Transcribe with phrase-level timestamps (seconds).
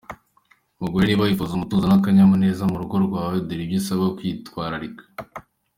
[0.81, 5.03] Mugore niba wifuza umutuzo n’akanyamuneza mu rugo rwawe dore ibyo usabwa kwitwararika.